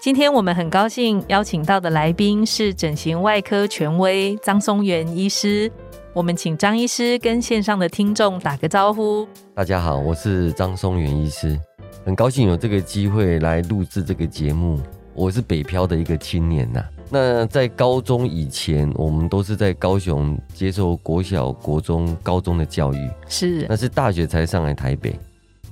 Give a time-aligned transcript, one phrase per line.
[0.00, 5.70] 今天我们很高兴邀请到的来宾是整形外科权威张松元医师。
[6.12, 9.26] 我们请张医师跟线上的听众打个招呼。
[9.56, 11.58] 大家好，我是张松元医师，
[12.04, 14.78] 很高兴有这个机会来录制这个节目。
[15.14, 16.84] 我是北漂的一个青年呐。
[17.10, 25.18] 那在高中以前，我们都是在高雄接受国小、国中、高中的教育，是，那是大学才上来台北。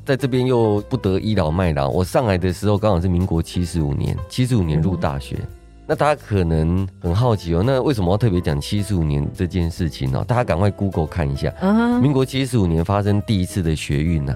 [0.06, 1.88] 在这边又不得倚老卖老。
[1.88, 5.36] 我上来的时候刚好是民国七十五年，七十五年入大学。
[5.84, 10.24] 那大家可能很好奇哦，那为什么要特别讲七十五年这件事情呢？
[10.24, 11.52] 大家赶快 Google 看一下，
[12.00, 14.32] 民国七十五年发生第一次的学运呐。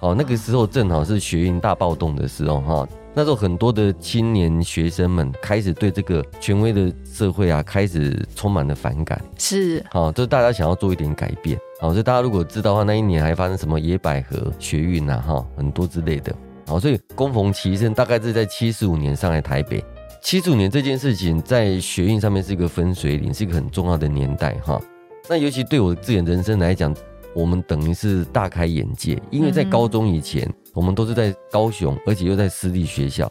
[0.00, 2.88] 好，那个时候正好是学运大暴动的时候哈。
[3.16, 9.22] 那时候很多的青年学生们开始对这个权威的社会啊，开始充满了反感。
[9.38, 11.56] 是，好，就是大家想要做一点改变。
[11.80, 16.34] 好，所以大家如果知道的话，那一年还发生什么野百合学运啊，哈，很多之类的。
[16.66, 19.84] 好，所以恭逢其盛，大概是在七十五年上来台北。
[20.20, 24.80] 七十五年这件事情在学运上面是一个分水岭，是一个很重要的年代哈。
[25.28, 26.92] 那尤其对我自己人生来讲，
[27.32, 30.52] 我们等于是大开眼界，因为在高中以前。
[30.74, 33.30] 我们都是在高雄，而且又在私立学校，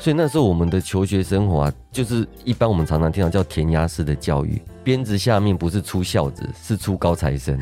[0.00, 7.58] 所以那时候我们的求学生活啊，就是一般我们常常听到叫填鸭式的教育，鞭子下面不是出孝子，是出高材生。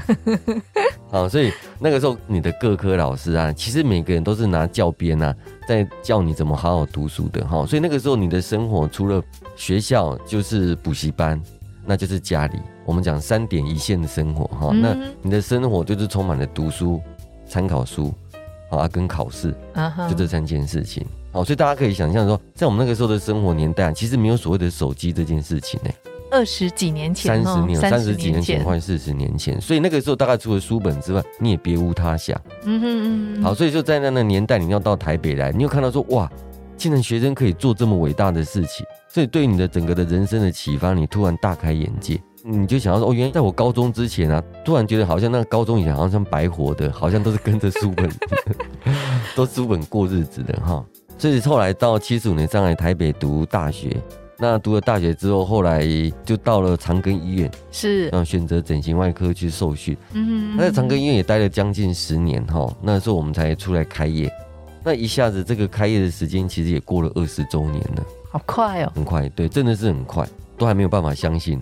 [1.10, 5.34] 啊，所以那个时候你的各科老师啊，其实每个人都是拿教鞭啊，
[5.68, 7.66] 在教你怎么好好读书的哈。
[7.66, 9.22] 所以那个时候你的生活除了
[9.56, 11.40] 学校，就是补习班，
[11.84, 12.58] 那就是家里。
[12.84, 17.00] 我们讲三点一线的生活哈，那你的生活就是充满了读书、
[17.46, 18.12] 参考书。
[18.70, 19.54] 啊，跟考试，
[20.08, 21.04] 就这三件事情。
[21.32, 25.90] 好，所以大家可以想象说，在我们那个时候的生活年代，其实没有所谓的手机这件事情呢。
[26.28, 32.36] 二十几年前，三十年，三十几年前，或四十年前，所以那个时候大概除了书本之外，你也别无他想。
[32.64, 33.42] 嗯哼嗯。
[33.42, 36.28] 好，所以就在那个年代，你要到台北来，你有看到说，哇，
[36.76, 42.20] 竟然学生可以做这么伟大的事情，所以对你的整个的人生的启发，你突然大开眼界。
[42.48, 48.08] 你就想要说哦，原来在我高中之前啊，突然觉得好像那个高中以前好像白活的，好像都是跟着书本，
[49.34, 50.84] 都书本过日子的哈。
[51.18, 53.96] 所以后来到七十五年上来台北读大学，
[54.38, 55.84] 那读了大学之后，后来
[56.24, 59.96] 就到了长庚医院，是，然后选择整形外科去受训。
[60.12, 64.30] 嗯，那在长庚医院也待了将近十年哈，那时候我们才出来开业。
[64.84, 70.24] 那一下子这个开业的时间其实也过了二十周年了，好快哦，很快，对，真的是很快。
[70.56, 71.60] 都还没有办法相信。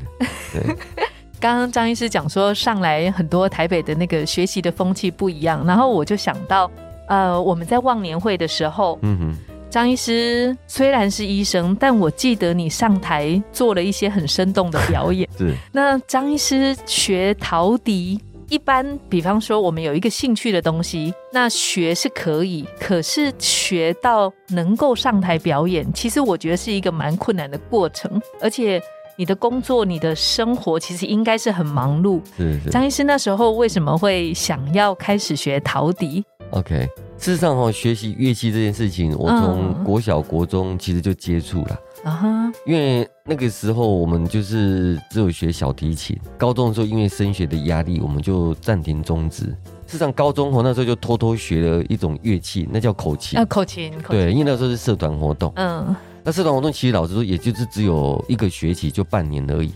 [0.53, 0.63] 对，
[1.41, 6.71] 刚刚张医师讲说，上来很多台北的那个学习的风气不一样，然后我就想到，
[7.09, 9.37] 呃，我们在忘年会的时候，嗯哼，
[9.71, 15.29] 张医师虽然是医生，但我记得你上台做了一些很生动的表演。
[15.37, 18.21] 是，那张医师学陶笛。
[18.49, 28.21] 一般，比方说，我们有一个兴趣的东西，那学是可以，可是学到能够上台表演，其实我觉得是一个蛮困难的过程。
[28.41, 28.81] 而且，
[29.17, 32.21] 你的工作、你的生活，其实应该是很忙碌。
[32.37, 36.89] 是张医师那时候为什么会想要开始学陶笛？OK，
[37.25, 41.81] 事实上哈，学习乐器这件事情，我从国小、国中其实就接触了。
[42.05, 49.45] 啊哈，因为那个时候我们就是只有学小提琴，高中的时候因为升学的压力，我们就暂停中职。
[49.87, 53.39] 事实上，高中后那时候就偷偷学了一种乐器，那叫口琴。
[53.39, 53.91] 啊，口琴。
[54.07, 55.51] 对，因为那时候是社团活动。
[55.57, 55.97] 嗯。
[56.23, 59.73] 那社团活动其实老实说，也就是只有一个学期，就半年而已。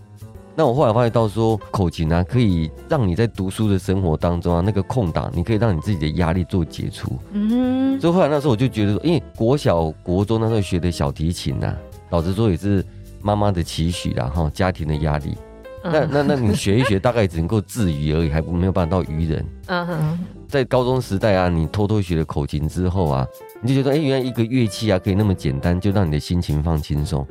[0.59, 7.17] 那我后来发现到说，口琴啊，可以让你在读书的生活当中啊，那个空档，你可以让你自己的压力做解除。
[7.31, 8.01] 嗯。
[8.01, 11.73] 所以后来那时候我就觉得说，因为国小、国中那时候学的小提琴呐。
[12.11, 12.85] 老实说也是
[13.23, 15.37] 妈妈的期许啦，哈，家庭的压力。
[15.85, 19.47] 那那那你学一学，大概只能够自娱而已，还没有办法到愚人。
[19.67, 20.19] 嗯哼，
[20.49, 23.25] 在高中时代啊，你偷偷学了口琴之后啊，
[23.63, 27.25] 你就觉得，哎，原来一个乐器啊，可以那么简单，就让你的心情放轻松。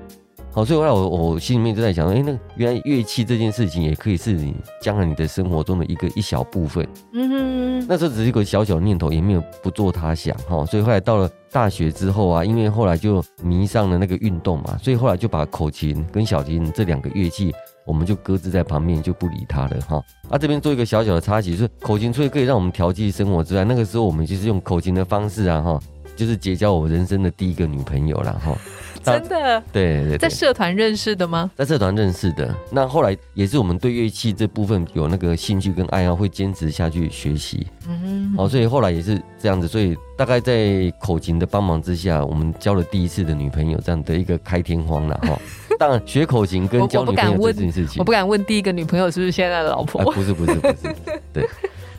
[0.57, 6.83] 好，所以后来我我心里面就在想，哎，那原来乐器这件事情也可以是你将来你的生活中的一个一小部分。
[7.13, 10.65] 嗯哼，那时候只是一个小小念头，也没有不做他想哈。
[10.65, 17.53] 所以后来到了大学之后啊，因为后来就迷上了那个运动嘛，所以后来就把口琴跟小提琴这两个乐器，
[17.85, 20.03] 我们就搁置在旁边，就不理他了哈。
[20.27, 25.79] 啊，这边做一个小小的插曲，是口琴除了可以让我们调剂生活之外，那个时候我们就是用口琴的方式啊哈，
[26.15, 28.57] 就是结交我人生的第一个女朋友了哈。
[29.03, 31.49] 大真的对对对，在社团认识的吗？
[31.55, 32.53] 在社团认识的。
[32.71, 37.67] 那后来也是我们对乐器这部分有那个兴趣跟爱好，会坚持下去学习。
[37.87, 45.39] 嗯，哦，所以后来也是这样子，所以大概在口琴的帮忙之下，我们交了第一次的女朋友，这样的一个开天荒了哈。
[45.79, 50.11] 当然，学口琴跟交女朋友这件事情我，不敢问第一个女朋友是不是现在的老哎，婆。
[50.11, 50.95] 不是不是不是，
[51.31, 51.47] 对。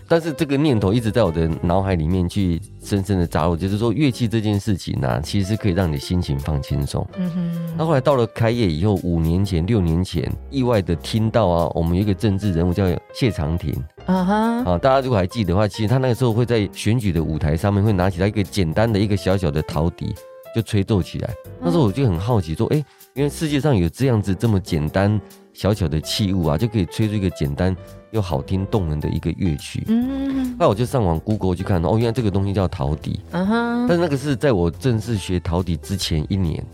[0.08, 7.06] 但是这个念头一直在我的脑海里面去深深的扎入，就是说乐器这件事情呢、其实可以让你心情放轻松。
[7.18, 13.70] 嗯哼，那后来到了开业以后，五年前、六年前，意外的听到啊，我们有一个政治人物叫谢长廷。
[14.06, 14.34] 啊哈，
[14.70, 20.14] 啊，大家如果还记得的话，其实他那个时候会在选举的舞台上面会拿起来一个简单的一个小小的陶笛，
[20.54, 21.34] 就吹奏起来。
[21.60, 22.84] 那时候我就很好奇，说，哎、
[23.14, 25.20] 因为世界上有这样子这么简单
[25.52, 27.76] 小小的器物啊，就可以吹出一个简单
[28.10, 29.84] 又好听动人的一个乐曲。
[29.88, 33.20] 嗯，那我就上网 Google 去看，哦，原来这个东西叫陶笛。
[33.32, 36.64] 嗯哼，但是那个是在我正式学陶笛之前一年，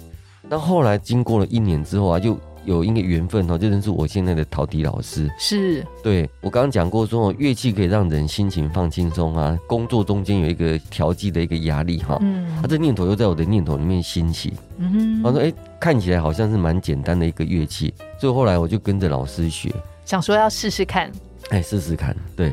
[0.48, 5.31] 那后来经过了一年之后啊，就有一个缘分哦，就认识我现在的陶笛老师。
[5.38, 12.19] 是，对我刚刚讲过说，哦乐器可以让人心情放轻松啊，工作中间有一个调剂的一个压力哈。
[12.22, 19.70] 嗯他、这念头又在我的念头里面兴起，嗯哼，他说：“哎、看起来好像是蛮简单的一个乐器。”所以后来我就跟着老师学，
[20.05, 21.10] 想说要试试看，
[21.50, 22.17] 哎，试试看。
[22.34, 22.49] 对，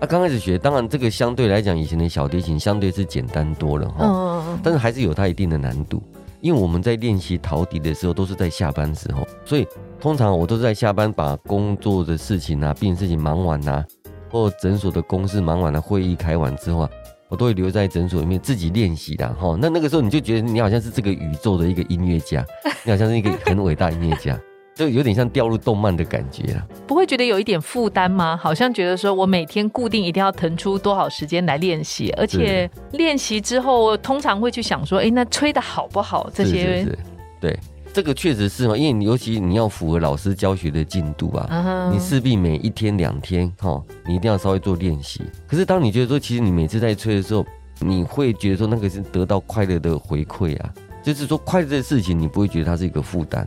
[0.00, 4.04] 啊，刚开始学，当然这个相对来讲，以前的小提琴相对是简单多了哈。
[4.04, 6.02] 嗯，但是还是有它一定的难度，
[6.44, 9.66] 因为我们在练习陶笛的时候都是在下班时候，所以
[9.98, 13.82] 通常我都是在下班把工作的事情啊、病人事情忙完啊，
[14.30, 16.90] 或诊所的公事忙完了、会议开完之后啊，
[17.30, 19.56] 我都会留在诊所里面自己练习的哈。
[19.58, 22.44] 那那个时候你就觉得你好像是这个宇宙的一个音乐家，
[22.84, 24.38] 你好像是一个很伟大音乐家，
[24.74, 26.66] 就有点像掉入动漫的感觉了。
[26.86, 28.36] 不会觉得有一点负担吗？
[28.36, 36.28] 好像觉得说我每天固定一定要腾出多少时间来练习，而且练习之后通常会去想说，哎，那吹的好不好？
[36.34, 36.98] 这些是是，
[37.40, 37.58] 对，
[37.92, 45.22] 这个确实是嘛，因为你尤其你要符合老师教学的进度啊，你势必每一天两天哈，你一定要稍微做练习。
[45.46, 47.46] 可是当你觉得说，其实你每次在吹的时候，
[47.78, 53.46] 你会觉得说那个是得到快乐的回馈啊，就是说快乐的事情，你不会觉得它是一个负担。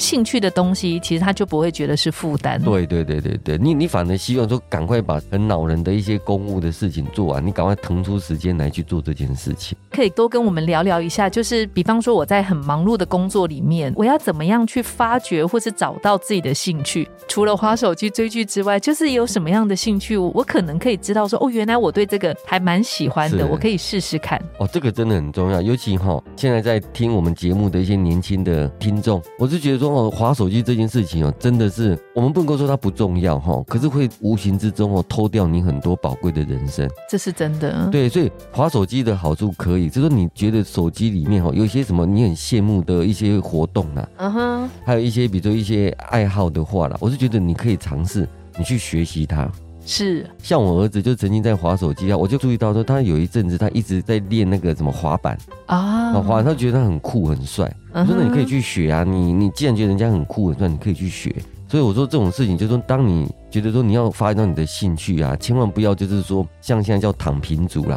[0.00, 2.60] 兴趣的东西，其实他就不会觉得是负担。
[2.62, 9.76] 对对对对对，你你反而希望说赶快把很恼人的一些公务的事情做完，你赶快腾出时间来去做这件事情。
[9.90, 17.08] 可以多跟我们聊聊一下，就是比方说我在很忙碌的工作里面，我要怎么样去发掘或是找到自己的兴趣？
[17.28, 24.40] 除了花手机追剧之外，就是有什么样的兴趣，我我可能可以知道说，哦，原来我对这个还蛮喜欢的，我可以试试看。
[24.58, 36.88] 哦，这个真的很重要，尤其哈、现在在听我们节目的一些年轻的听众，我是觉得说哦，滑手机这件事情哦，真的是我们不能够说它不重要哈、可是会无形之中哦偷掉你很多宝贵的人生。
[37.08, 37.88] 这是真的。
[37.90, 48.28] 对，所以滑手机的好处可以，就是说你觉得手机里面哈、有一些什么你很羡慕的一些活动啊，嗯哼，还有一些比如说一些爱好的话啦，我是觉得你可以尝试，
[48.58, 49.50] 你去学习它。
[49.86, 55.36] 是，像我儿子就曾经在滑手机啊，我就注意到说他有一阵子他一直在练那个什么滑板。
[55.66, 61.34] 啊啊，滑，他觉得他很酷很帅，我嗯说那你可以去学啊，你你既然觉得人家很酷很帅，你可以去学。
[61.68, 67.96] 所以我说这种事情，就是说当你觉得说你要发展到你的兴趣啊，千万不要就是说像现在叫躺平族啦，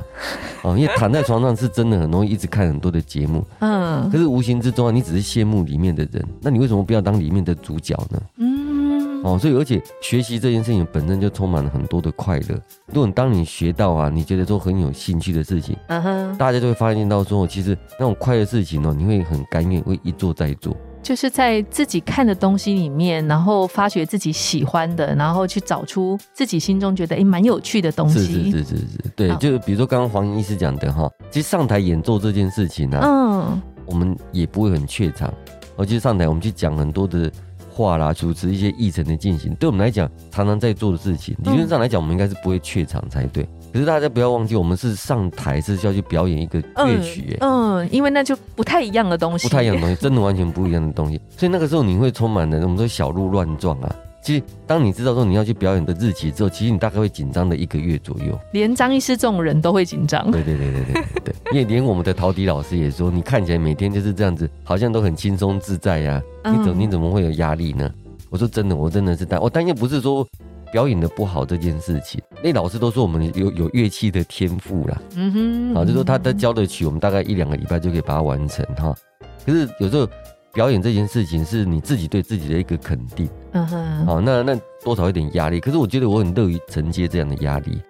[0.62, 8.22] 啊， 因为躺在床上是真的很容易一直看很多的节目，嗯可是无形之中啊，你只是羡慕里面的人，那你为什么不要当里面的主角呢？
[8.38, 8.63] 嗯，
[9.24, 12.62] 哦，所以而且学习这件事情本身就充满了很多的快乐。
[12.88, 20.76] 如果你当你学到啊，你觉得说很有兴趣的事情，嗯哼，大家就会发现到说，其实那种快乐事情哦，你会很甘愿，会一做再做。
[21.02, 28.20] 就是在自己看的东西里面，然后发掘自己喜欢的，然后去找出自己心中觉得诶蛮有趣的东西。
[28.20, 35.34] 是是是是是，对好，就比如说刚刚黄医师讲的哈，其实上台演奏这件事情呢、啊，嗯，我们也不会很怯场，
[35.76, 37.30] 而且上台我们去讲很多的
[37.74, 43.48] 话啦，主持一些议程的进行，对我们来讲常常在做的事情，理论上来讲，我们应该是不会怯场才对。
[43.74, 51.20] 可是大家不要忘记，我们是上台是要去表演一个乐曲耶，嗯，因为那就不太一样的东西，不太一样的东西， 真的完全不一样的东西。
[51.36, 53.96] 所以那个时候你会充满了我们说小鹿乱撞啊。
[54.24, 58.40] 其实当你知道说你要去表演的日期之后，其实你大概会紧张的一个月左右。
[58.54, 60.32] 连张医师这种人都会紧张。
[60.32, 67.92] 对对对对对对对，因为 连我们的陶笛老师也说，你看起来每天就是这样子，好像都很轻松自在呀、嗯你怎么你怎么会有压力呢？
[68.30, 70.26] 我说真的，我真的是担，我担心不是说
[70.72, 78.96] 表演的不好这件事情，那老师都说我们有有乐器的天赋啦，嗯哼，啊，就说他他教的曲，我们大概一两个礼拜就可以把它完成哈。
[79.46, 80.08] 可是有时候
[80.54, 87.82] 表演这件事情是你自己对自己的一个肯定，嗯哼，好，那那多少有点压力，可是我觉得我很乐于承接这样的压力。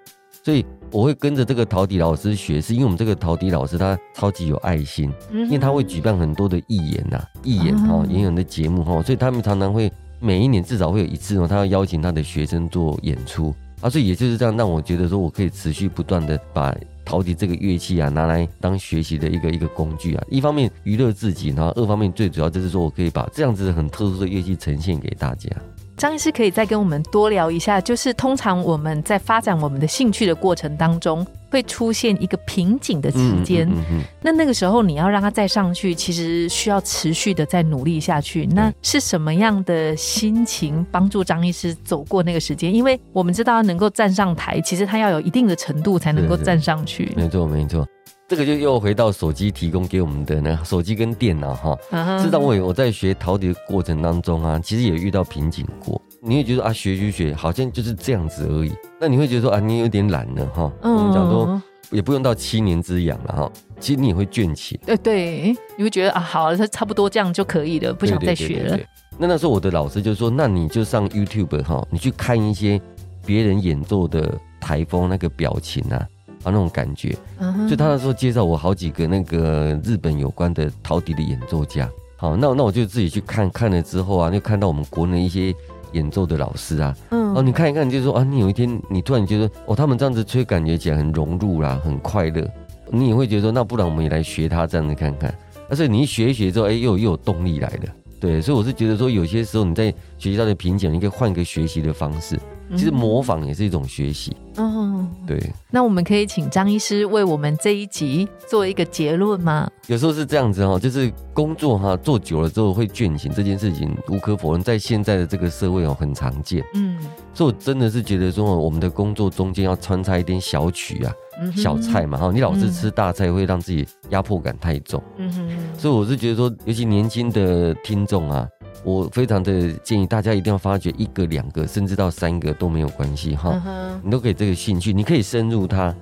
[0.43, 9.89] 所以我会跟着这个陶笛老师学，是因为我们这个陶笛老师他超级有爱心，因为他会举办很多的义演呐、义演哈、演员的节目哈，所以他们常常会
[10.19, 13.55] 每一年至少会有一次哦，他要邀请他的学生做演出。
[13.79, 16.75] 啊，所以也就是这样让我觉得说我可以持续不断的把
[17.05, 25.49] 陶笛这个乐器啊拿来当学习的一个一个工具啊，一方面娱乐自己，然后二方面最主要就是说我可以把这样子很特殊的乐器呈现给大家。
[25.95, 33.69] 张医师可以再跟我们多聊一下，就是通常我们在发展我们的兴趣的过程当中，会出现一个瓶颈的期间。
[33.69, 38.45] 嗯嗯那那个时候你要让它再上去，其实需要持续的再努力下去。
[38.47, 42.73] 那是什么样的心情帮助张医师走过那个时间？
[42.73, 47.13] 因为我们知道能够站上台，其实他要有一定的程度才能够站上去。
[47.15, 47.87] 没错没错，
[48.27, 51.77] 这个就又回到手机提供给我们的那手机跟电脑哈。
[52.21, 56.01] 知道我也我在学陶笛的过程当中啊，其实也遇到瓶颈过。
[56.21, 58.73] 你会觉得啊，学学学，好像就是这样子而已。
[58.99, 60.71] 那你会觉得说啊，你有点懒了哈。
[60.81, 61.61] 我们讲说
[61.91, 64.79] 也不用到七年之痒了哈，其实你也会倦起。
[64.85, 68.49] 对，对，你会觉得啊，好了，差不多这样就可以了，不想再学了。
[68.49, 68.87] 对对对对对
[69.19, 72.81] 那那时候我的老师就说，那你就上 YouTube 哈，你去看一些
[73.25, 76.07] 别人演奏的台风那个表情啊，
[76.43, 77.17] 啊那种感觉。
[77.39, 81.89] 嗯哼就他那时候介绍我好几个那个日本有关的陶笛的演奏家。
[82.15, 85.53] 好，那那我就自己去看看了之后啊，就看到我们国内一些
[85.91, 92.47] 演奏的老师啊，嗯哦，你看一看，你就说啊，你有一天你突然觉得哦，他们这样子吹，感觉起来很融入啦，很快乐，
[92.89, 95.33] 你也会觉得说，那不然我们也来学他这样子看看。
[95.69, 97.93] 而且你一学一学之后，哎，又又有动力来了。
[98.19, 102.39] 对，所以我是觉得说，有些时候你在学习到的瓶颈，你可以换一个学习的方式。
[102.71, 104.35] 其实模仿也是一种学习。
[104.55, 105.39] 嗯，对，
[105.71, 109.67] 那我们可以请张医师为我们这一集做一个结论吗？
[109.87, 116.63] 有时候是这样子哈，就是工作哈做久了之后会倦醒，这件事情无可否认，在现在的这个社会哦很常见。
[116.75, 116.99] 嗯，
[117.33, 121.11] 所以我真的是觉得说，我们的工作中间要穿插一点小曲啊、
[121.55, 125.01] 小菜，嘛哈，你老是吃大菜会让自己压迫感太重。
[125.17, 128.47] 嗯哼，所以我是觉得说，尤其年轻的听众啊，
[128.83, 133.61] 我非常的建议大家一定要发掘一个、两个，甚至到三个都没有关系哈。
[133.65, 135.95] 嗯，你都可以这个兴趣，你可以深入它，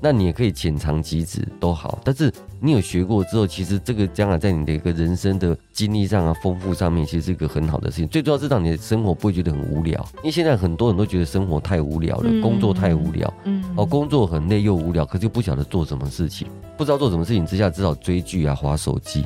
[0.00, 1.98] 那你也可以浅尝即止都好。
[2.04, 8.08] 但是你有学过之后，其实这个将来在你的一个人生的经历上啊、丰富上面，其实是一个很好的事情。
[8.08, 13.32] 最重要是让你的生活不会觉得很无聊，因为现在很多人都觉得生活太无聊了，嗯工作太无聊。
[13.44, 19.24] 嗯，哦，工作很累又无聊，可是又不晓得做什么事情，不知道做什么事情之下，只好追剧啊、划手机。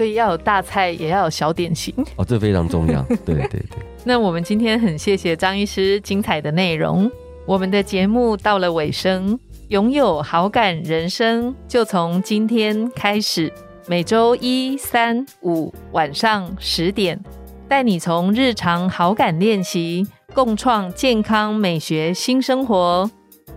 [0.00, 1.94] 所以要有大菜，也要有小点心。
[2.16, 3.02] 哦，这非常重要。
[3.22, 3.62] 对对对。
[4.02, 7.10] 那我们今天很谢谢张医师精彩的内容。
[7.44, 9.38] 我们的节目到了尾声，
[9.68, 13.52] 拥有好感人生就从今天开始，
[13.88, 17.22] 每周一、三、五晚上十点，
[17.68, 23.10] 带你从日常好感练习，共创健康美学新生活。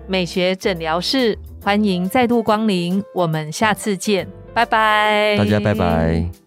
[0.08, 6.43] 美学诊疗室，欢迎再度光临，我们下次见，拜拜，大家拜拜。